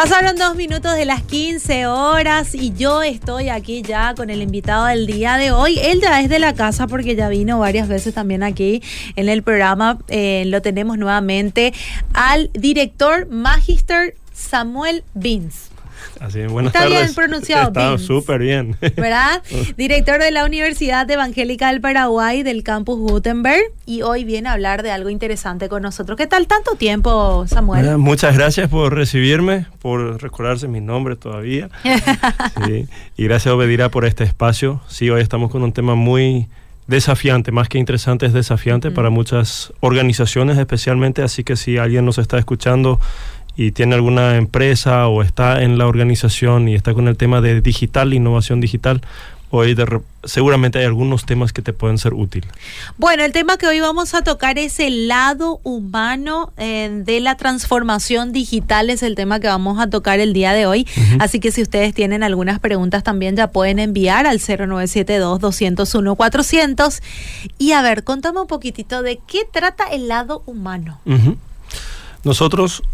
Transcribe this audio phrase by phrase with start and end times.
[0.00, 4.84] Pasaron dos minutos de las 15 horas y yo estoy aquí ya con el invitado
[4.84, 5.76] del día de hoy.
[5.80, 8.80] Él ya es de la casa porque ya vino varias veces también aquí
[9.16, 9.98] en el programa.
[10.06, 11.74] Eh, lo tenemos nuevamente
[12.14, 15.67] al director Magister Samuel Vince.
[16.20, 17.00] Así, buenas Está tardes.
[17.02, 18.76] bien pronunciado, Está súper bien.
[18.96, 19.42] ¿verdad?
[19.76, 24.82] Director de la Universidad Evangélica del Paraguay del campus Gutenberg y hoy viene a hablar
[24.82, 26.16] de algo interesante con nosotros.
[26.16, 27.82] ¿Qué tal tanto tiempo, Samuel?
[27.82, 31.68] Mira, Muchas gracias por recibirme, por recordarse mi nombre todavía.
[32.66, 34.80] Sí, Y gracias, Obedira, por este espacio.
[34.88, 36.48] Sí, hoy estamos con un tema muy
[36.86, 41.22] desafiante, más que interesante, es desafiante para muchas organizaciones especialmente.
[41.22, 42.98] Así que si alguien nos está escuchando
[43.58, 47.60] y tiene alguna empresa o está en la organización y está con el tema de
[47.60, 49.02] digital, innovación digital,
[49.50, 52.48] hoy de seguramente hay algunos temas que te pueden ser útiles.
[52.98, 57.36] Bueno, el tema que hoy vamos a tocar es el lado humano eh, de la
[57.36, 60.86] transformación digital, es el tema que vamos a tocar el día de hoy.
[61.18, 67.02] Así que si ustedes tienen algunas preguntas también ya pueden enviar al 0972-201-400.
[67.58, 71.00] Y a ver, contame un poquitito de qué trata el lado humano.
[72.22, 72.84] Nosotros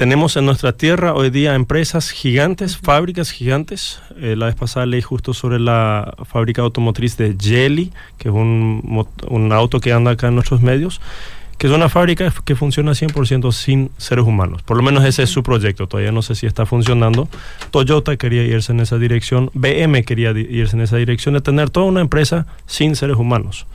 [0.00, 4.00] tenemos en nuestra tierra hoy día empresas gigantes, fábricas gigantes.
[4.16, 9.06] Eh, la vez pasada leí justo sobre la fábrica automotriz de Jelly, que es un,
[9.28, 11.02] un auto que anda acá en nuestros medios,
[11.58, 14.62] que es una fábrica que funciona 100% sin seres humanos.
[14.62, 15.86] Por lo menos ese es su proyecto.
[15.86, 17.28] Todavía no sé si está funcionando.
[17.70, 19.50] Toyota quería irse en esa dirección.
[19.52, 23.66] BM quería irse en esa dirección de tener toda una empresa sin seres humanos.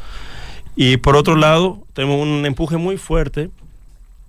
[0.75, 3.51] Y por otro lado, tenemos un empuje muy fuerte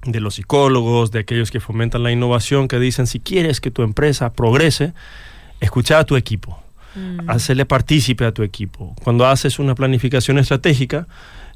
[0.06, 3.82] de los psicólogos, de aquellos que fomentan la innovación, que dicen, si quieres que tu
[3.82, 4.92] empresa progrese,
[5.60, 6.58] escucha a tu equipo,
[7.26, 8.94] hacerle partícipe a tu equipo.
[9.02, 11.06] Cuando haces una planificación estratégica,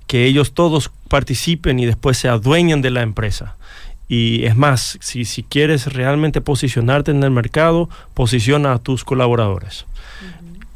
[0.06, 3.56] que ellos todos participen y después se adueñen de la empresa.
[4.09, 9.87] Y es más, si, si quieres realmente posicionarte en el mercado, posiciona a tus colaboradores.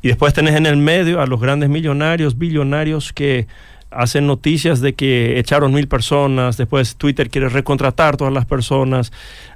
[0.02, 3.48] Y después tenés en el medio a los grandes millonarios, billonarios que
[3.94, 9.12] hacen noticias de que echaron mil personas, después Twitter quiere recontratar todas las personas.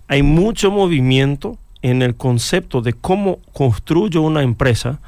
[0.09, 5.00] Hay mucho movimiento en el concepto de cómo construyo una empresa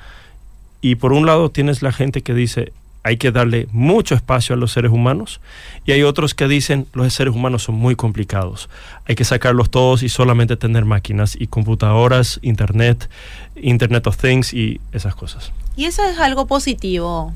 [0.81, 4.59] y por un lado tienes la gente que dice hay que darle mucho espacio a
[4.59, 5.41] los seres humanos
[5.87, 8.69] y hay otros que dicen los seres humanos son muy complicados,
[9.07, 13.09] hay que sacarlos todos y solamente tener máquinas y computadoras, internet,
[13.57, 15.53] Internet of Things y esas cosas.
[15.77, 17.33] Y eso es algo positivo.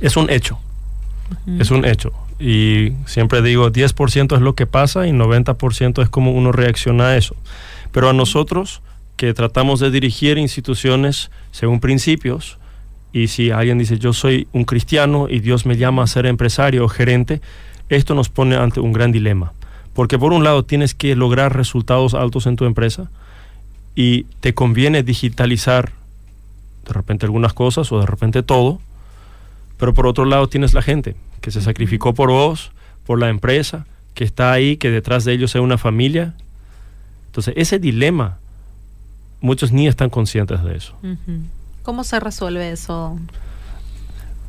[0.00, 0.58] Es un hecho,
[1.58, 2.12] es un hecho.
[2.38, 7.16] Y siempre digo, 10% es lo que pasa y 90% es como uno reacciona a
[7.16, 7.36] eso.
[7.92, 8.82] Pero a nosotros
[9.16, 12.58] que tratamos de dirigir instituciones según principios,
[13.12, 16.84] y si alguien dice yo soy un cristiano y Dios me llama a ser empresario
[16.84, 17.40] o gerente,
[17.88, 19.52] esto nos pone ante un gran dilema.
[19.92, 23.10] Porque por un lado tienes que lograr resultados altos en tu empresa
[23.94, 25.92] y te conviene digitalizar
[26.84, 28.80] de repente algunas cosas o de repente todo,
[29.76, 32.72] pero por otro lado tienes la gente que se sacrificó por vos,
[33.04, 36.34] por la empresa, que está ahí, que detrás de ellos hay una familia.
[37.26, 38.38] Entonces ese dilema,
[39.40, 40.94] muchos ni están conscientes de eso.
[41.82, 43.18] ¿Cómo se resuelve eso?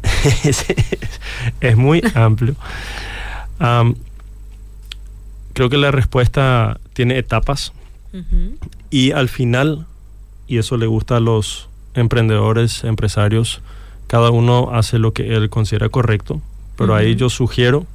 [0.43, 0.65] es,
[1.59, 2.55] es muy amplio.
[3.59, 3.95] Am,
[5.53, 7.73] creo que la respuesta tiene etapas
[8.89, 9.85] y al final,
[10.47, 13.61] y eso le gusta a los emprendedores, empresarios,
[14.07, 16.41] cada uno hace lo que él considera correcto,
[16.77, 17.85] pero ahí yo sugiero,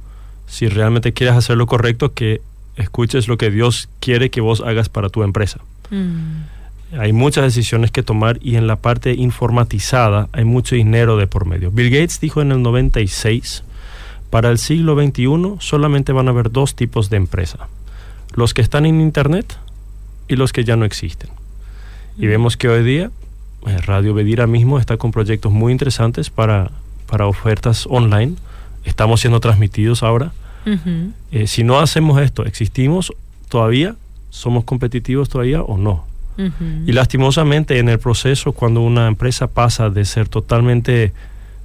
[0.47, 2.41] si realmente quieres hacer lo correcto, que
[2.75, 5.59] escuches lo que Dios quiere que vos hagas para tu empresa.
[5.89, 6.97] Mm.
[6.99, 11.45] Hay muchas decisiones que tomar y en la parte informatizada hay mucho dinero de por
[11.45, 11.71] medio.
[11.71, 13.63] Bill Gates dijo en el 96,
[14.29, 17.69] para el siglo XXI solamente van a haber dos tipos de empresa,
[18.33, 19.57] los que están en Internet
[20.27, 21.29] y los que ya no existen.
[22.17, 23.09] Y vemos que hoy día
[23.85, 26.71] Radio Bedira mismo está con proyectos muy interesantes para,
[27.07, 28.35] para ofertas online.
[28.85, 30.31] Estamos siendo transmitidos ahora.
[31.31, 33.13] Eh, si no hacemos esto, ¿existimos
[33.49, 33.95] todavía?
[34.29, 36.05] ¿Somos competitivos todavía o no?
[36.87, 41.13] Y lastimosamente en el proceso, cuando una empresa pasa de ser totalmente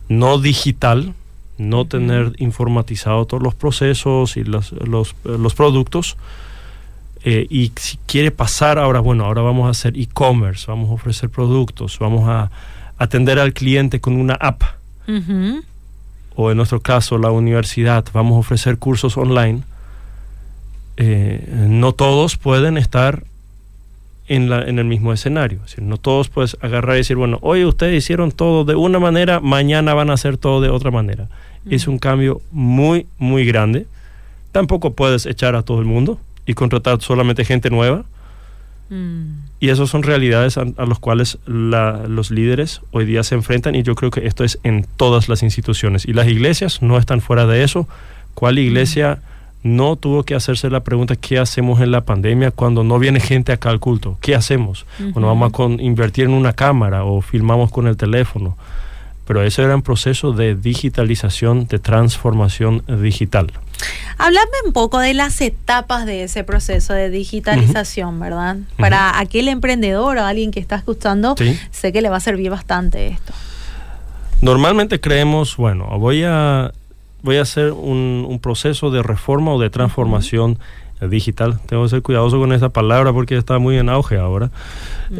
[0.08, 1.14] no digital,
[1.56, 6.18] no tener informatizado todos los procesos y los, los, los productos,
[7.28, 11.28] eh, y si quiere pasar ahora, bueno, ahora vamos a hacer e-commerce, vamos a ofrecer
[11.28, 12.52] productos, vamos a
[12.98, 14.62] atender al cliente con una app,
[15.08, 15.60] Ujú.
[16.36, 19.64] o en nuestro caso la universidad, vamos a ofrecer cursos online,
[20.98, 23.24] eh, no todos pueden estar
[24.28, 25.58] en, la, en el mismo escenario.
[25.64, 29.00] Es decir, no todos puedes agarrar y decir, bueno, hoy ustedes hicieron todo de una
[29.00, 31.26] manera, mañana van a hacer todo de otra manera.
[31.68, 33.88] Es un cambio muy, muy grande.
[34.52, 38.04] Tampoco puedes echar a todo el mundo y contratar solamente gente nueva.
[38.88, 39.46] Mm.
[39.58, 43.94] Y esas son realidades a, las cuales los líderes hoy día se enfrentan y yo
[43.94, 46.06] creo que esto es en todas las instituciones.
[46.06, 47.88] Y las iglesias no están fuera de eso.
[48.34, 49.20] ¿Cuál iglesia
[49.62, 53.52] no tuvo que hacerse la pregunta qué hacemos en la pandemia cuando no viene gente
[53.52, 54.18] acá al culto?
[54.20, 54.86] ¿Qué hacemos?
[54.98, 58.56] Bueno, vamos a invertir en una cámara o filmamos con el teléfono.
[59.26, 63.52] Pero ese era un proceso de digitalización, de transformación digital.
[64.18, 68.56] Háblame un poco de las etapas de ese proceso de digitalización, ¿verdad?
[68.78, 71.34] Para aquel emprendedor o alguien que está escuchando,
[71.70, 73.32] sé que le va a servir bastante esto.
[74.40, 76.72] Normalmente creemos, bueno, voy a,
[77.22, 80.58] voy a hacer un, proceso de reforma o de transformación
[81.00, 81.58] digital.
[81.66, 84.50] Tengo que ser cuidadoso con esa palabra porque está muy en auge ahora.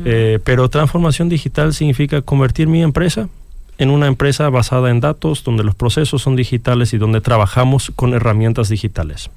[0.04, 3.28] Eh, pero transformación digital significa convertir mi empresa
[3.78, 8.14] en una empresa basada en datos, donde los procesos son digitales y donde trabajamos con
[8.14, 9.30] herramientas digitales.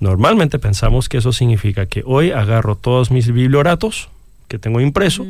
[0.00, 4.08] Normalmente pensamos que eso significa que hoy agarro todos mis biblioratos
[4.46, 5.26] que tengo impreso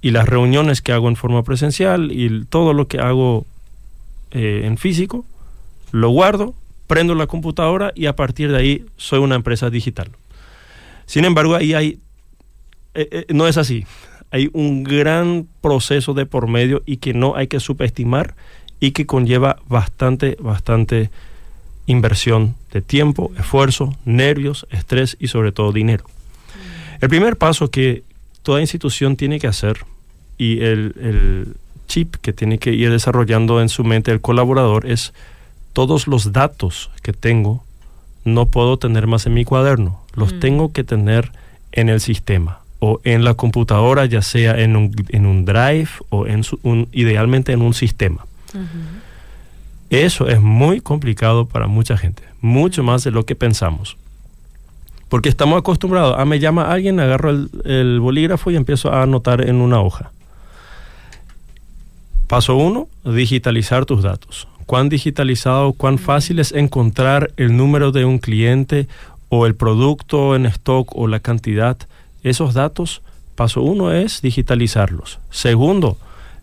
[0.00, 3.46] y las reuniones que hago en forma presencial y todo lo que hago
[4.32, 5.24] eh, en físico,
[5.92, 6.54] lo guardo,
[6.86, 10.10] prendo la computadora y a partir de ahí soy una empresa digital.
[11.06, 11.98] Sin embargo, ahí hay...
[12.94, 13.84] Eh, eh, no es así
[14.30, 18.34] hay un gran proceso de por medio y que no hay que subestimar
[18.80, 21.10] y que conlleva bastante, bastante
[21.86, 26.04] inversión de tiempo, esfuerzo, nervios, estrés y sobre todo dinero.
[27.00, 28.02] El primer paso que
[28.42, 29.78] toda institución tiene que hacer
[30.38, 31.56] y el, el
[31.88, 35.14] chip que tiene que ir desarrollando en su mente el colaborador es
[35.72, 37.64] todos los datos que tengo
[38.24, 40.40] no puedo tener más en mi cuaderno, los mm.
[40.40, 41.30] tengo que tener
[41.70, 46.24] en el sistema o en la computadora, ya sea en un, en un drive o
[46.28, 48.24] en un, idealmente en un sistema.
[49.90, 53.96] Eso es muy complicado para mucha gente, mucho más de lo que pensamos.
[55.08, 59.40] Porque estamos acostumbrados a me llama alguien, agarro el, el bolígrafo y empiezo a anotar
[59.48, 60.12] en una hoja.
[62.28, 64.46] Paso uno, digitalizar tus datos.
[64.64, 68.86] Cuán digitalizado, cuán fácil es encontrar el número de un cliente
[69.28, 71.76] o el producto en stock o la cantidad
[72.26, 73.02] esos datos,
[73.36, 75.20] paso uno es digitalizarlos.
[75.30, 75.96] Segundo,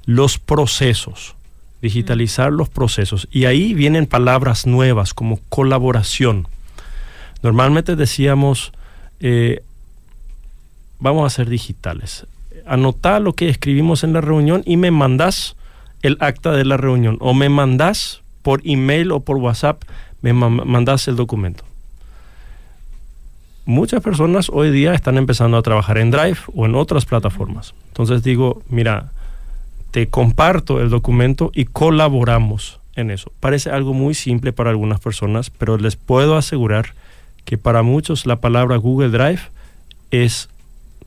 [0.06, 1.36] los procesos,
[1.82, 3.28] digitalizar los procesos.
[3.32, 6.48] Y ahí vienen palabras nuevas como colaboración.
[7.42, 8.72] Normalmente decíamos,
[9.20, 9.62] eh,
[11.00, 12.28] vamos a ser digitales.
[12.66, 15.58] Anotá lo que escribimos en la reunión y me mandás
[16.02, 19.84] el acta de la reunión o me mandás por email o por WhatsApp,
[20.22, 21.66] me mandás el documento
[23.66, 27.74] muchas personas hoy día están empezando a trabajar en Drive o en otras plataformas.
[27.90, 29.12] Entonces digo, mira,
[29.92, 33.32] te comparto el documento y colaboramos en eso.
[33.40, 36.94] Parece algo muy simple para algunas personas, pero les puedo asegurar
[37.46, 39.42] que para muchos la palabra Google Drive
[40.12, 40.50] es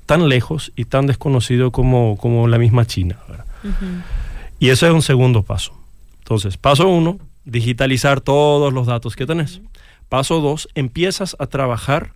[0.07, 3.19] tan lejos y tan desconocido como, como la misma China.
[4.59, 5.73] Y eso es un segundo paso.
[6.19, 9.61] Entonces, paso uno, digitalizar todos los datos que tenés.
[10.09, 12.13] Paso dos, empiezas a trabajar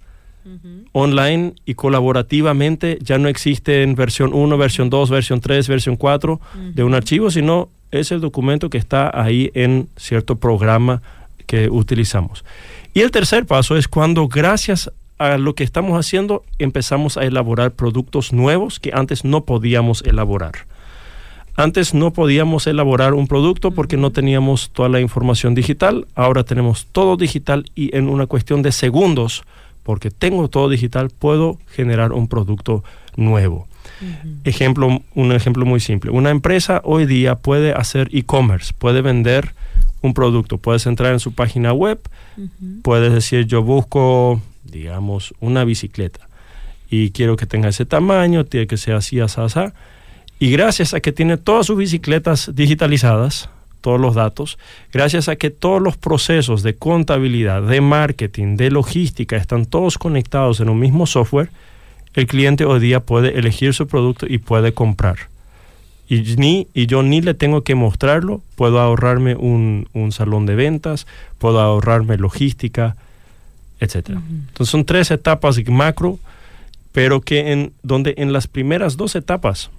[0.92, 2.99] online y colaborativamente.
[3.02, 6.40] Ya no existe en versión 1, versión 2, versión 3, versión 4
[6.75, 11.02] de un archivo, sino es el documento que está ahí en cierto programa
[11.47, 12.45] que utilizamos.
[12.95, 17.73] Y el tercer paso es cuando gracias a lo que estamos haciendo empezamos a elaborar
[17.73, 20.66] productos nuevos que antes no podíamos elaborar.
[21.57, 26.87] Antes no podíamos elaborar un producto porque no teníamos toda la información digital, ahora tenemos
[26.87, 29.45] todo digital y en una cuestión de segundos
[29.90, 32.85] porque tengo todo digital, puedo generar un producto
[33.16, 33.66] nuevo.
[34.44, 36.12] Ejemplo, un ejemplo muy simple.
[36.12, 39.52] Una empresa hoy día puede hacer e-commerce, puede vender
[40.00, 40.59] un producto.
[40.59, 41.99] Puedes entrar en su página web,
[42.82, 46.28] puedes decir yo busco, digamos, una bicicleta
[46.88, 49.59] y quiero que tenga ese tamaño, tiene que ser así, así, así.
[50.38, 53.50] Y gracias a que tiene todas sus bicicletas digitalizadas,
[53.81, 54.59] todos los datos,
[54.93, 60.61] gracias a que todos los procesos de contabilidad, de marketing, de logística están todos conectados
[60.61, 61.51] en un mismo software,
[62.15, 65.17] el cliente hoy día puede elegir su producto y puede comprar.
[66.09, 71.07] Y, ni, y yo ni le tengo que mostrarlo, puedo ahorrarme un, salón de ventas,
[71.39, 72.97] puedo ahorrarme logística,
[73.79, 74.09] etc.
[74.09, 76.19] Entonces son tres etapas macro,
[76.91, 79.71] pero que en, donde en las primeras dos etapas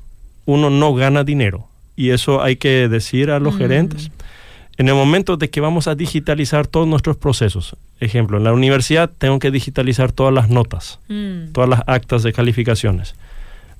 [0.45, 1.67] uno no gana dinero,
[2.01, 3.57] y eso hay que decir a los mm.
[3.59, 4.11] gerentes.
[4.77, 9.11] En el momento de que vamos a digitalizar todos nuestros procesos, ejemplo, en la universidad
[9.15, 11.51] tengo que digitalizar todas las notas, mm.
[11.51, 13.13] todas las actas de calificaciones.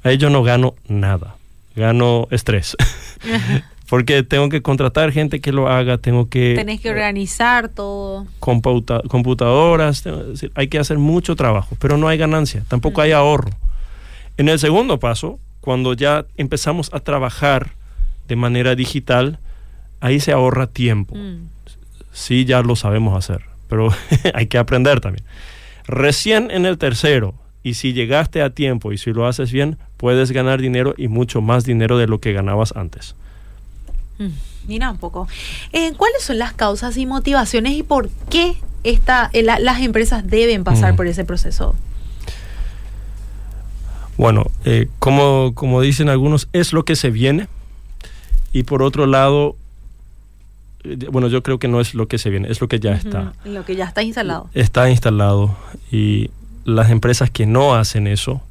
[0.04, 1.36] A ello no gano nada,
[1.76, 2.78] gano estrés.
[3.90, 6.54] Porque tengo que contratar gente que lo haga, tengo que...
[6.56, 8.28] Tenés que organizar todo.
[8.40, 13.50] computa- computadoras, decir, hay que hacer mucho trabajo, pero no hay ganancia, tampoco hay ahorro.
[14.38, 17.81] En el segundo paso, cuando ya empezamos a trabajar
[18.28, 19.40] de manera digital,
[20.00, 21.16] ahí se ahorra tiempo.
[21.16, 21.48] Mm.
[22.12, 23.90] Sí, ya lo sabemos hacer, pero
[24.34, 25.26] hay que aprender también.
[25.88, 30.32] Recién en el tercero, y si llegaste a tiempo y si lo haces bien, puedes
[30.32, 33.16] ganar dinero y mucho más dinero de lo que ganabas antes.
[34.18, 34.30] Mm,
[34.68, 35.28] Mira un poco.
[35.74, 40.28] Eh, ¿Cuáles son las causas y motivaciones y por qué esta, eh, la- las empresas
[40.28, 40.96] deben pasar Mm.
[40.98, 41.76] por ese proceso?
[44.18, 47.48] Bueno, eh, como, como dicen algunos, es lo que se viene.
[48.54, 49.56] Y por otro lado,
[50.84, 52.94] eh, bueno, yo creo que no es lo que se viene, es lo que ya
[52.94, 53.34] está.
[53.46, 54.50] Lo que ya está instalado.
[54.54, 55.56] Está instalado
[55.92, 56.30] y
[56.66, 58.42] las empresas que no hacen eso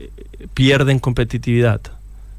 [0.00, 0.10] eh,
[0.54, 1.80] pierden competitividad.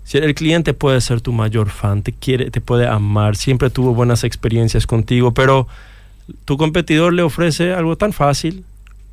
[0.03, 3.93] Si el cliente puede ser tu mayor fan, te quiere, te puede amar, siempre tuvo
[3.93, 5.67] buenas experiencias contigo, pero
[6.45, 8.65] tu competidor le ofrece algo tan fácil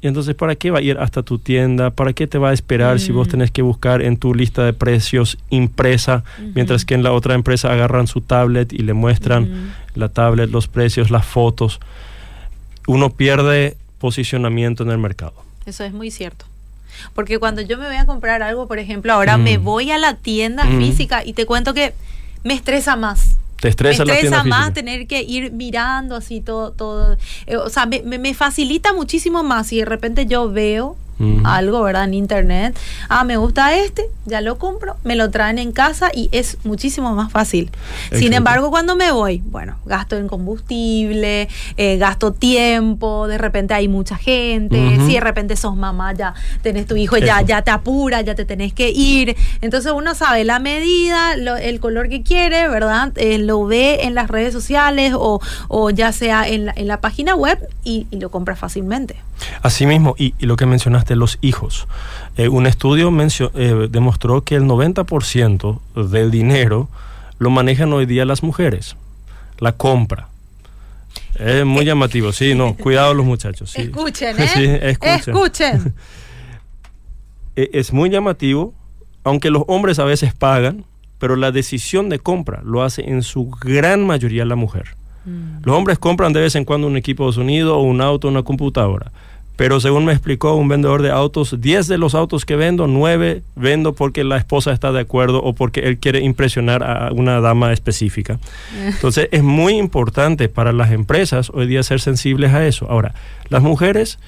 [0.07, 1.91] y entonces ¿para qué va a ir hasta tu tienda?
[1.91, 3.31] ¿Para qué te va a esperar si vos Mm.
[3.33, 6.23] tenés que buscar en tu lista de precios impresa,
[6.55, 10.69] mientras que en la otra empresa agarran su tablet y le muestran la tablet, los
[10.69, 11.81] precios, las fotos?
[12.87, 15.35] Uno pierde posicionamiento en el mercado.
[15.67, 16.45] Eso es muy cierto.
[17.15, 19.43] Porque cuando yo me voy a comprar algo, por ejemplo, ahora Mm.
[19.43, 20.79] me voy a la tienda Mm.
[20.79, 21.93] física y te cuento que
[22.45, 23.36] me estresa más.
[23.61, 24.75] Te estresa, me estresa más física.
[24.75, 27.17] tener que ir mirando así todo, todo.
[27.47, 31.41] Eh, o sea, me, me- me facilita muchísimo más si de repente yo veo Ujú.
[31.45, 32.05] algo, ¿verdad?
[32.05, 32.79] En internet.
[33.09, 37.15] Ah, me gusta este, ya lo compro, me lo traen en casa y es muchísimo
[37.15, 37.71] más fácil.
[38.13, 43.89] Sin embargo, cuando me voy, bueno, gasto en combustible, eh, gasto tiempo, de repente hay
[43.89, 45.07] mucha gente, Ujú.
[45.07, 47.47] si de repente sos mamá, ya tenés tu hijo, ya, Eso.
[47.47, 49.37] ya te apura, ya te tenés que ir.
[49.61, 53.13] Entonces uno sabe la medida, lo- el color que quiere, ¿verdad?
[53.17, 57.01] Eh, lo ve en las redes sociales o, o ya sea en la, en la
[57.01, 59.17] página web y, y lo compra fácilmente.
[59.63, 61.87] Asimismo, y, y lo que mencionaste, los hijos.
[62.37, 63.13] Eh, un estudio
[63.55, 66.89] eh, demostró que el 90% del dinero
[67.39, 68.97] lo manejan hoy día las mujeres.
[69.59, 70.29] La compra.
[71.39, 73.71] Es muy llamativo, sí, no, cuidado los muchachos.
[73.71, 73.83] Sí.
[73.83, 74.49] Escuchen, ¿eh?
[74.49, 75.35] Sí, escuchen.
[75.35, 75.95] Escuchen.
[77.57, 78.75] E- Es muy llamativo,
[79.25, 80.85] aunque los hombres a veces pagan,
[81.19, 84.97] pero la decisión de compra lo hace en su gran mayoría la mujer.
[85.65, 88.45] Los hombres compran de vez en cuando un equipo de sonido o un auto, una
[88.45, 89.11] computadora.
[89.57, 93.43] Pero según me explicó un vendedor de autos, 10 de los autos que vendo, 9
[93.57, 97.73] vendo porque la esposa está de acuerdo o porque él quiere impresionar a una dama
[97.73, 98.39] específica.
[98.85, 102.87] Entonces es muy importante para las empresas hoy día ser sensibles a eso.
[102.91, 103.15] Ahora,
[103.49, 104.19] las mujeres,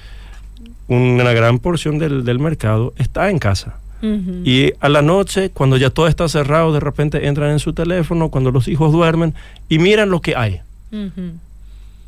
[0.87, 3.77] una gran porción del, del mercado está en casa.
[4.01, 8.29] Y a la noche, cuando ya todo está cerrado, de repente entran en su teléfono,
[8.29, 9.33] cuando los hijos duermen
[9.67, 10.61] y miran lo que hay.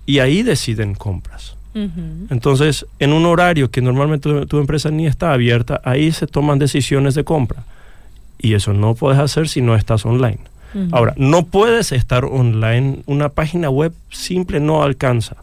[0.06, 1.58] Y ahí deciden compras.
[1.74, 6.60] Entonces, en un horario que normalmente tu, tu empresa ni está abierta, ahí se toman
[6.60, 7.64] decisiones de compra.
[8.40, 10.40] Y eso no puedes hacer si no estás online.
[10.92, 15.36] Ahora, no puedes estar online, una página web simple no alcanza.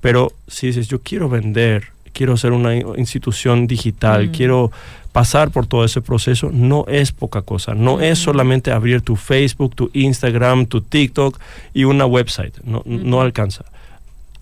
[0.00, 4.72] Pero si dices, yo quiero vender, quiero ser una institución digital, quiero
[5.12, 7.74] pasar por todo ese proceso, no es poca cosa.
[7.74, 11.38] No es solamente abrir tu Facebook, tu Instagram, tu TikTok
[11.72, 12.54] y una website.
[12.64, 13.64] No, no alcanza.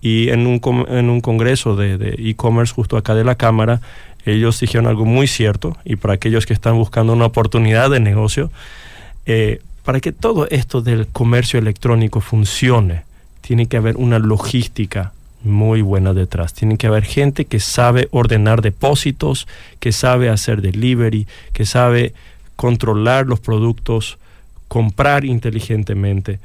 [0.03, 3.79] Y en un, en un congreso de e-commerce justo acá de la Cámara,
[4.25, 8.51] ellos dijeron algo muy cierto, y para aquellos que están buscando una oportunidad de negocio,
[9.25, 13.03] eh, para que todo esto del comercio electrónico funcione,
[13.39, 16.53] tiene que haber una logística muy buena detrás.
[16.53, 19.47] Tiene que haber gente que sabe ordenar depósitos,
[19.79, 22.13] que sabe hacer delivery, que sabe
[22.57, 24.17] controlar los productos,
[24.67, 26.39] comprar inteligentemente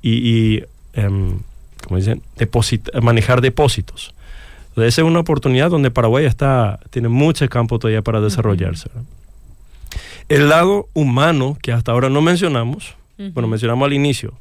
[0.00, 1.40] y, y, em,
[1.84, 2.22] como dicen,
[3.02, 4.14] manejar depósitos.
[4.70, 8.90] Entonces, esa es una oportunidad donde Paraguay está, tiene mucho campo todavía para desarrollarse.
[10.28, 14.34] El lado humano, que hasta ahora no mencionamos, bueno, mencionamos al inicio,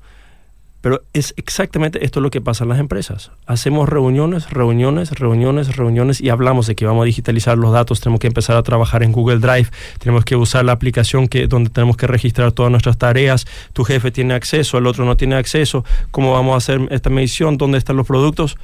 [0.84, 3.32] pero es exactamente esto lo que pasa en las empresas.
[3.46, 8.20] Hacemos reuniones, reuniones, reuniones, reuniones y hablamos de que vamos a digitalizar los datos, tenemos
[8.20, 11.96] que empezar a trabajar en Google Drive, tenemos que usar la aplicación que, donde tenemos
[11.96, 16.34] que registrar todas nuestras tareas, tu jefe tiene acceso, el otro no tiene acceso, cómo
[16.34, 18.58] vamos a hacer esta medición, dónde están los productos.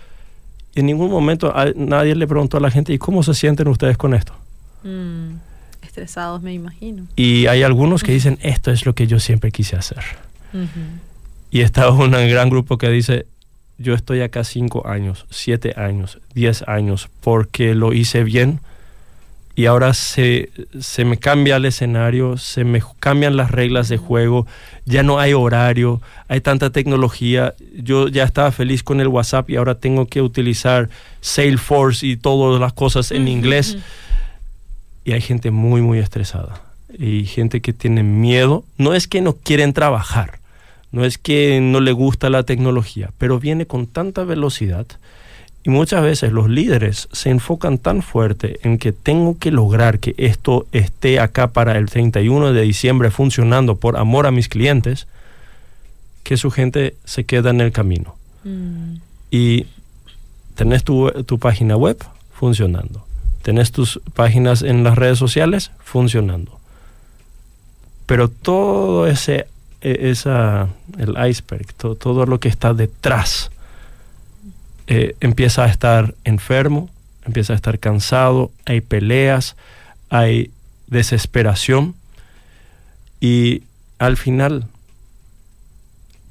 [0.76, 3.96] En ningún momento a- nadie le preguntó a la gente, ¿y cómo se sienten ustedes
[3.98, 4.34] con esto?
[4.84, 5.36] Mm.
[5.84, 7.08] Estresados, me imagino.
[7.16, 10.04] Y hay algunos que dicen, esto es lo que yo siempre quise hacer.
[11.52, 13.26] Y está un gran grupo que dice,
[13.78, 18.60] yo estoy acá cinco años, siete años, diez años, porque lo hice bien
[19.60, 24.48] y ahora se, se, me cambia el escenario, se me cambian las reglas de juego,
[24.86, 27.56] ya no hay horario, hay tanta tecnología.
[27.76, 30.88] Yo ya estaba feliz con el WhatsApp y ahora tengo que utilizar
[31.20, 33.78] Salesforce y todas las cosas en inglés.
[35.04, 36.62] Y hay gente muy, muy estresada.
[36.98, 38.64] Y gente que tiene miedo.
[38.78, 40.40] No es que no quieren trabajar,
[40.92, 44.88] no es que no le gusta la tecnología, pero viene con tanta velocidad
[45.64, 50.16] y muchas veces los líderes se enfocan tan fuerte en que tengo que lograr que
[50.18, 55.08] esto esté acá para el 31 de diciembre funcionando por amor a mis clientes,
[56.24, 58.16] que su gente se queda en el camino.
[58.46, 58.96] Mm.
[59.32, 59.68] Y
[60.56, 61.98] tenés tu, tu página web
[62.32, 63.06] funcionando.
[63.42, 66.58] Tenés tus páginas en las redes sociales funcionando.
[68.06, 69.48] Pero todo ese,
[69.82, 73.52] esa, el iceberg, todo, todo lo que está detrás,
[74.88, 76.90] eh, empieza a estar enfermo,
[77.24, 79.56] empieza a estar cansado, hay peleas,
[80.10, 80.52] hay
[80.88, 81.96] desesperación
[83.22, 83.64] y
[84.00, 84.66] al final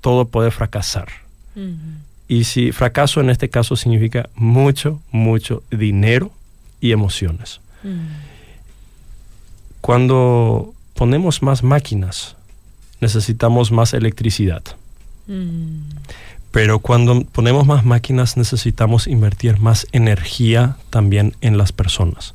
[0.00, 1.08] todo puede fracasar.
[2.28, 6.30] Y si fracaso en este caso significa mucho, mucho dinero
[6.80, 7.60] y emociones.
[9.80, 12.36] Cuando ponemos más máquinas,
[13.00, 14.62] necesitamos más electricidad.
[16.50, 22.34] Pero cuando ponemos más máquinas necesitamos invertir más energía también en las personas.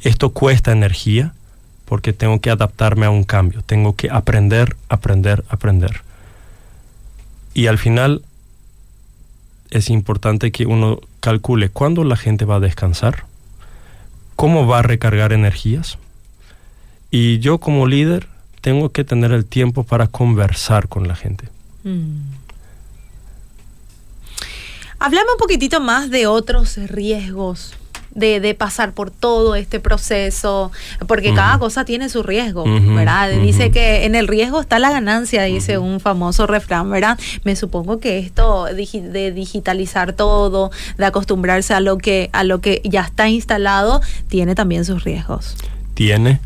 [0.00, 1.34] Esto cuesta energía
[1.84, 6.02] porque tengo que adaptarme a un cambio, tengo que aprender, aprender, aprender.
[7.52, 8.22] Y al final
[9.70, 13.24] es importante que uno calcule cuándo la gente va a descansar,
[14.36, 15.98] cómo va a recargar energías.
[17.10, 18.28] Y yo como líder
[18.60, 21.48] tengo que tener el tiempo para conversar con la gente.
[21.84, 22.20] Mm.
[24.98, 27.74] Háblame un poquitito más de otros riesgos
[28.14, 30.72] de, pasar por todo este proceso,
[31.06, 33.30] porque cada cosa tiene su riesgo, ¿verdad?
[33.30, 37.18] Dice que en el riesgo está la ganancia, dice un famoso refrán, ¿verdad?
[37.44, 42.82] Me supongo que esto de digitalizar todo, de acostumbrarse a lo que a lo que
[42.84, 45.56] ya está instalado, tiene también sus riesgos.
[45.94, 46.40] Tiene.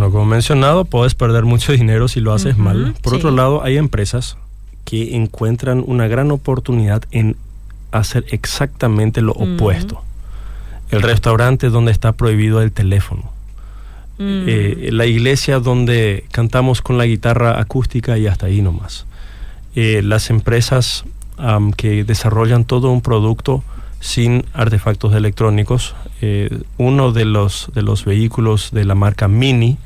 [0.00, 2.94] Bueno, como mencionado, puedes perder mucho dinero si lo haces mal.
[3.02, 4.38] Por otro lado, hay empresas
[4.86, 7.36] que encuentran una gran oportunidad en
[7.92, 10.02] hacer exactamente lo opuesto.
[10.90, 13.30] El restaurante donde está prohibido el teléfono.
[14.18, 19.04] Eh, la iglesia donde cantamos con la guitarra acústica y hasta ahí nomás.
[19.74, 21.04] Eh, las empresas
[21.76, 23.62] que desarrollan todo un producto
[24.00, 25.94] sin artefactos electrónicos.
[26.22, 29.76] Eh, uno de los, de los vehículos de la marca Mini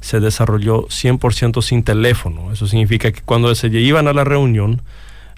[0.00, 2.52] se desarrolló 100% sin teléfono.
[2.52, 4.82] Eso significa que cuando se iban a la reunión,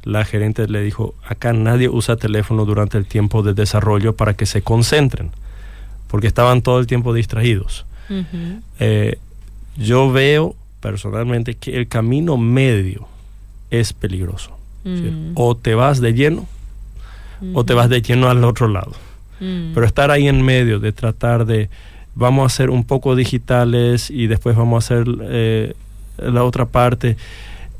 [0.05, 4.46] la gerente le dijo, acá nadie usa teléfono durante el tiempo de desarrollo para que
[4.46, 5.31] se concentren,
[6.09, 7.87] porque estaban todo el tiempo distraídos.
[8.79, 9.18] Eh,
[9.77, 13.07] yo veo personalmente que el camino medio
[13.70, 14.57] es peligroso.
[14.85, 15.33] Mm.
[15.35, 16.46] O te vas de lleno
[17.55, 18.92] o te vas de lleno al otro lado.
[19.40, 19.72] Mm.
[19.75, 21.70] Pero estar ahí en medio de tratar de
[22.14, 25.75] vamos a hacer un poco digitales y después vamos a hacer eh,
[26.18, 27.16] la otra parte.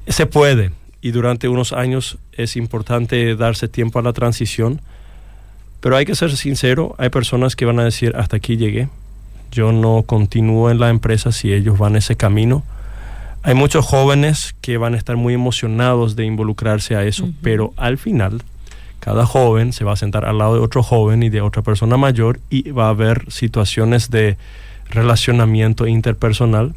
[0.07, 4.81] Se puede y durante unos años es importante darse tiempo a la transición,
[5.81, 8.89] pero hay que ser sincero, hay personas que van a decir hasta aquí llegué,
[9.51, 12.63] yo no continúo en la empresa si ellos van ese camino.
[13.43, 17.99] Hay muchos jóvenes que van a estar muy emocionados de involucrarse a eso, pero al
[17.99, 18.43] final
[19.03, 21.97] cada joven se va a sentar al lado de otro joven y de otra persona
[21.97, 24.37] mayor y va a haber situaciones de
[24.91, 26.73] relacionamiento interpersonal.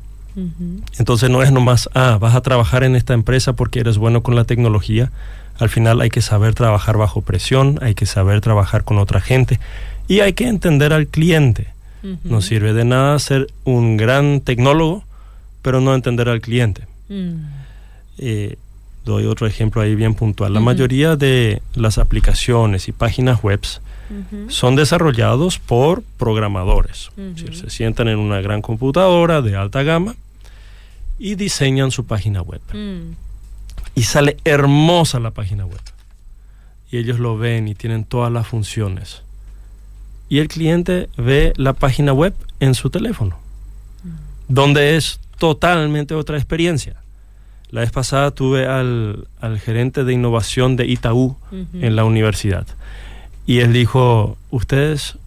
[0.98, 4.36] Entonces no es nomás, ah, vas a trabajar en esta empresa porque eres bueno con
[4.36, 5.12] la tecnología.
[5.60, 9.60] Al final hay que saber trabajar bajo presión, hay que saber trabajar con otra gente
[10.08, 11.76] y hay que entender al cliente.
[12.24, 15.04] No sirve de nada ser un gran tecnólogo,
[15.62, 16.88] pero no entender al cliente.
[17.08, 17.36] Mm.
[18.18, 18.58] Eh,
[19.06, 20.54] doy otro ejemplo ahí bien puntual.
[20.54, 23.62] La mayoría de las aplicaciones y páginas web
[24.50, 27.12] son desarrollados por programadores.
[27.54, 30.16] se sientan en una gran computadora de alta gama
[31.18, 32.62] y diseñan su página web.
[32.74, 33.14] Mm.
[33.94, 35.80] Y sale hermosa la página web.
[36.92, 39.22] Y ellos lo ven y tienen todas las funciones.
[40.28, 43.38] Y el cliente ve la página web en su teléfono,
[44.04, 44.10] mm.
[44.50, 46.96] donde es totalmente otra experiencia
[47.72, 49.28] la vez pasada tuve al,
[49.64, 52.66] gerente de innovación de Itaú en la universidad
[53.46, 55.18] y él dijo, ustedes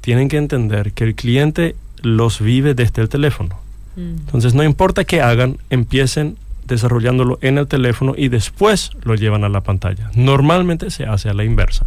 [0.00, 3.58] tienen que entender que el cliente los vive desde el teléfono.
[3.96, 4.20] Mm.
[4.20, 9.48] Entonces no importa qué hagan, empiecen desarrollándolo en el teléfono y después lo llevan a
[9.48, 10.10] la pantalla.
[10.14, 11.86] Normalmente se hace a la inversa.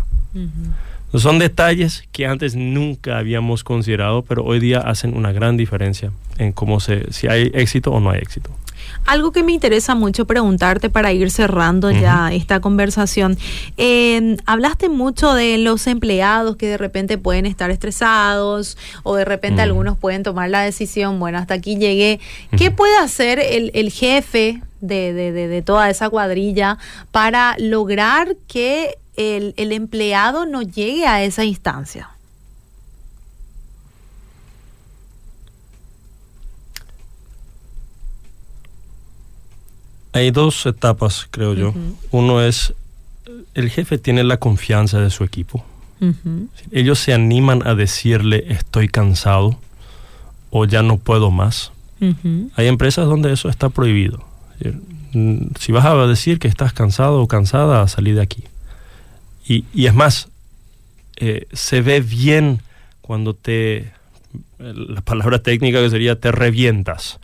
[1.14, 6.54] Son detalles que antes nunca habíamos considerado, pero hoy día hacen una gran diferencia en
[6.54, 8.50] cómo se, si hay éxito o no hay éxito.
[9.06, 13.38] Algo que me interesa mucho preguntarte para ir cerrando ya esta conversación.
[13.78, 19.62] Eh, hablaste mucho de los empleados que de repente pueden estar estresados o de repente
[19.62, 22.20] algunos pueden tomar la decisión, bueno, hasta aquí llegué.
[22.58, 26.78] ¿Qué puede hacer el, jefe de, de, toda esa cuadrilla
[27.12, 32.11] para lograr que el, el empleado no llegue a esa instancia?
[40.13, 41.74] Hay dos etapas, creo yo.
[42.12, 42.74] Uno es,
[43.54, 45.65] el jefe tiene la confianza de su equipo.
[46.71, 49.60] Ellos se animan a decirle estoy cansado
[50.50, 51.71] o ya no puedo más.
[52.56, 54.26] Hay empresas donde eso está prohibido.
[55.60, 58.43] Si vas a decir que estás cansado o cansada, salí de aquí.
[59.45, 60.30] Y, es más,
[61.17, 62.62] eh, se ve bien
[63.02, 63.91] cuando te,
[64.58, 67.19] la palabra técnica que sería te revientas.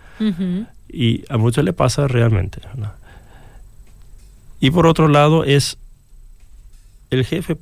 [0.90, 2.62] Y a muchos le pasa realmente.
[4.60, 5.78] Y por otro lado es,
[7.10, 7.58] el jefe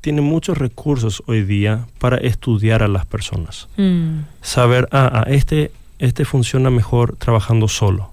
[0.00, 3.68] tiene muchos recursos hoy día para estudiar a las personas.
[3.76, 4.20] Mm.
[4.40, 8.10] Saber, ah, ah, este, este funciona mejor trabajando solo.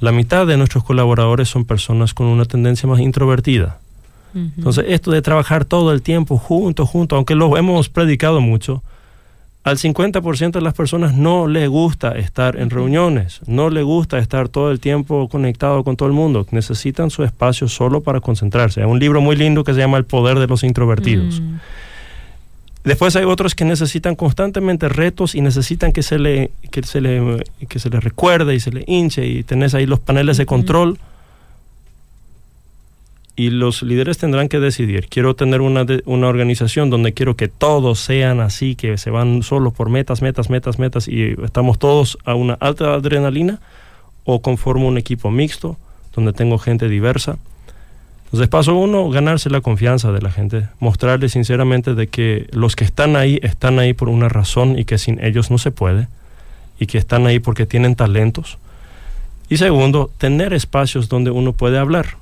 [0.00, 3.80] La mitad de nuestros colaboradores son personas con una tendencia más introvertida.
[4.34, 8.84] Entonces, esto de trabajar todo el tiempo junto, junto, aunque lo hemos predicado mucho,
[9.68, 14.48] al 50% de las personas no le gusta estar en reuniones, no le gusta estar
[14.48, 18.80] todo el tiempo conectado con todo el mundo, necesitan su espacio solo para concentrarse.
[18.80, 21.40] Hay un libro muy lindo que se llama El poder de los introvertidos.
[21.40, 21.56] Mm.
[22.84, 27.44] Después hay otros que necesitan constantemente retos y necesitan que se le, que se le,
[27.68, 30.98] que se le recuerde y se le hinche y tenés ahí los paneles de control
[33.38, 38.00] y los líderes tendrán que decidir, quiero tener una, una organización donde quiero que todos
[38.00, 42.34] sean así, que se van solo por metas, metas, metas, metas y estamos todos a
[42.34, 43.60] una alta adrenalina
[44.24, 45.76] o conformo un equipo mixto
[46.16, 47.38] donde tengo gente diversa.
[48.24, 52.82] Entonces paso uno, ganarse la confianza de la gente, mostrarles sinceramente de que los que
[52.82, 56.08] están ahí están ahí por una razón y que sin ellos no se puede
[56.80, 58.58] y que están ahí porque tienen talentos.
[59.48, 62.16] Y segundo, tener espacios donde uno puede hablar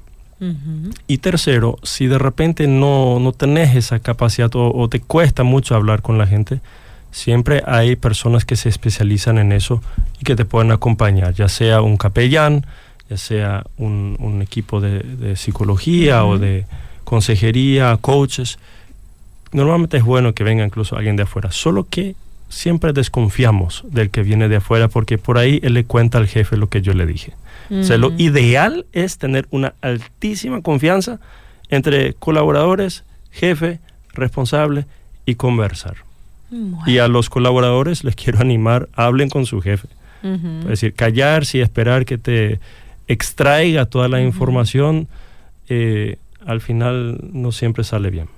[1.08, 6.02] y tercero, si de repente no, no tenés esa capacidad o, te cuesta mucho hablar
[6.02, 6.60] con la gente,
[7.10, 9.82] siempre hay personas que se especializan en eso
[10.20, 12.66] y que te pueden acompañar, ya sea un capellán,
[13.08, 16.66] ya sea un, equipo de, psicología o de
[17.04, 18.58] consejería, coaches.
[19.52, 22.14] Normalmente es bueno que venga incluso alguien de afuera, solo que
[22.50, 26.58] siempre desconfiamos del que viene de afuera porque por ahí él le cuenta al jefe
[26.58, 27.32] lo que yo le dije.
[27.70, 31.18] O sea, lo ideal es tener una altísima confianza
[31.68, 33.80] entre colaboradores, jefe,
[34.12, 34.86] responsable
[35.24, 35.96] y conversar.
[36.86, 39.88] Y a los colaboradores les quiero animar, hablen con su jefe.
[40.22, 42.58] Es decir, callarse y esperar que te
[43.06, 45.06] extraiga toda la información,
[45.68, 48.28] eh, al final no siempre sale bien.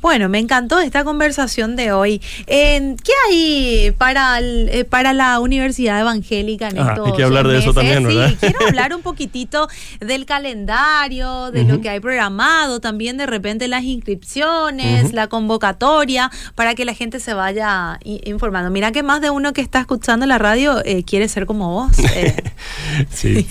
[0.00, 2.20] Bueno, me encantó esta conversación de hoy.
[2.46, 2.94] ¿Qué
[3.28, 8.30] hay para, eh, para la Universidad Evangélica en Hay que hablar de eso también, ¿verdad?
[8.30, 9.68] Sí, quiero hablar un poquitito
[10.00, 16.74] del calendario, de lo que hay programado, también de repente las inscripciones, la convocatoria, para
[16.74, 18.70] que la gente se vaya informando.
[18.70, 21.98] Mira que más de uno que está escuchando la radio eh, quiere ser como vos.
[22.14, 22.36] Eh.
[23.10, 23.46] sí.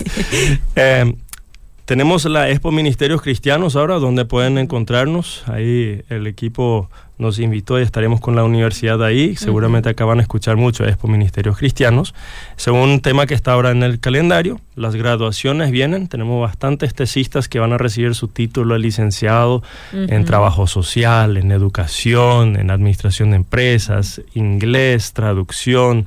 [1.88, 5.42] Tenemos la Expo Ministerios Cristianos ahora, donde pueden encontrarnos.
[5.46, 9.36] Ahí el equipo nos invitó y estaremos con la universidad ahí.
[9.36, 12.14] Seguramente acaban de escuchar mucho Expo Ministerios Cristianos.
[12.56, 16.08] Según un tema que está ahora en el calendario, las graduaciones vienen.
[16.08, 19.62] Tenemos bastantes tesistas que van a recibir su título de licenciado
[19.94, 26.04] en trabajo social, en educación, en administración de empresas, inglés, traducción,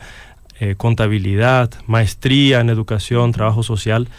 [0.60, 4.10] eh, contabilidad, maestría en educación, trabajo social.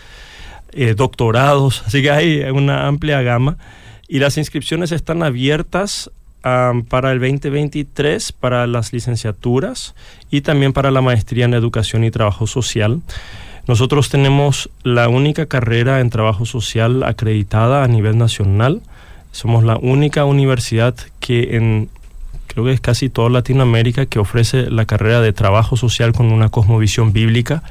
[0.72, 3.58] Eh, doctorados, así que hay una amplia gama.
[4.08, 6.10] Y las inscripciones están abiertas
[6.42, 9.94] para el 2023 para las licenciaturas
[10.30, 13.00] y también para la maestría en educación y trabajo social.
[13.68, 18.82] Nosotros tenemos la única carrera en trabajo social acreditada a nivel nacional.
[19.30, 21.88] Somos la única universidad que en
[22.48, 26.48] creo que es casi toda Latinoamérica que ofrece la carrera de trabajo social con una
[26.50, 27.62] cosmovisión bíblica.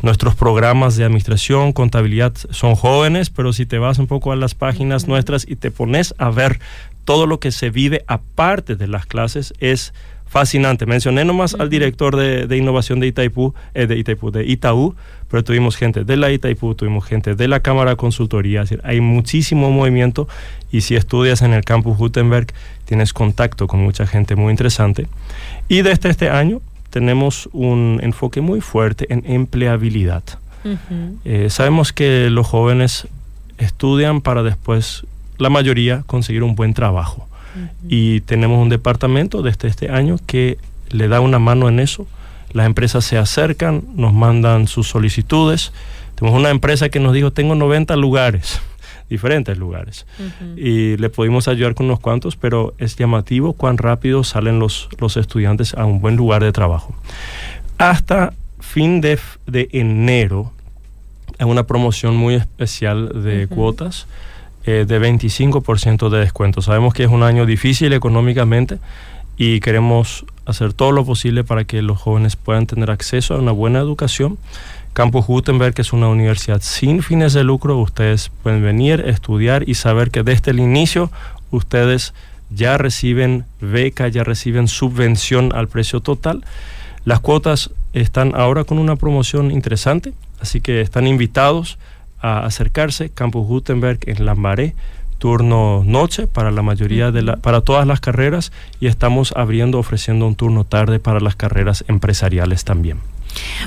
[0.00, 4.54] Nuestros programas de administración, contabilidad son jóvenes, pero si te vas un poco a las
[4.54, 6.60] páginas nuestras y te pones a ver
[7.04, 9.92] todo lo que se vive aparte de las clases es
[10.28, 10.86] fascinante.
[10.86, 14.94] Mencioné nomás al director de, innovación de Itaipú, eh, de Itaipú, de Itaú,
[15.28, 18.84] pero tuvimos gente de la Itaipú, tuvimos gente de la Cámara de Consultoría, es decir,
[18.84, 20.28] hay muchísimo movimiento
[20.70, 22.48] y si estudias en el campus Gutenberg
[22.84, 25.08] tienes contacto con mucha gente muy interesante.
[25.66, 30.22] Y desde este año tenemos un enfoque muy fuerte en empleabilidad.
[31.24, 33.08] Eh, sabemos que los jóvenes
[33.58, 35.06] estudian para después,
[35.38, 37.26] la mayoría, conseguir un buen trabajo.
[37.88, 40.58] Y tenemos un departamento desde este año que
[40.90, 42.06] le da una mano en eso.
[42.52, 45.72] Las empresas se acercan, nos mandan sus solicitudes.
[46.14, 48.60] Tenemos una empresa que nos dijo, tengo 90 lugares,
[49.08, 50.06] diferentes lugares.
[50.56, 55.16] Y le pudimos ayudar con unos cuantos, pero es llamativo cuán rápido salen los, los
[55.16, 56.94] estudiantes a un buen lugar de trabajo.
[57.78, 60.52] Hasta fin de, de enero,
[61.38, 64.06] es una promoción muy especial de cuotas
[64.64, 66.60] eh, de 25% de descuento.
[66.60, 68.78] Sabemos que es un año difícil económicamente
[69.38, 73.52] y queremos hacer todo lo posible para que los jóvenes puedan tener acceso a una
[73.52, 74.36] buena educación.
[74.92, 77.78] Campus Gutenberg es una universidad sin fines de lucro.
[77.78, 81.10] Ustedes pueden venir, estudiar y saber que desde el inicio
[81.52, 82.14] ustedes
[82.50, 86.44] ya reciben beca, ya reciben subvención al precio total.
[87.04, 91.78] Las cuotas están ahora con una promoción interesante, así que están invitados
[92.20, 93.10] a acercarse.
[93.10, 94.74] Campus Gutenberg en Lambaré,
[95.18, 100.26] turno noche para la mayoría de la, para todas las carreras y estamos abriendo, ofreciendo
[100.26, 103.00] un turno tarde para las carreras empresariales también.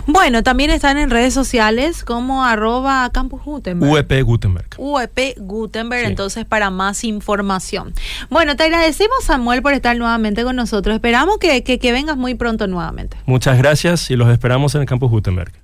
[0.06, 3.92] Bueno, también están en redes sociales como arroba Campus Gutenberg.
[3.92, 4.68] UEP Gutenberg.
[4.78, 7.94] UEP Gutenberg, entonces para más información.
[8.30, 10.96] Bueno, te agradecemos Samuel por estar nuevamente con nosotros.
[10.96, 13.18] Esperamos que, que vengas muy pronto nuevamente.
[13.26, 15.61] Muchas gracias y los esperamos en el Campus Gutenberg.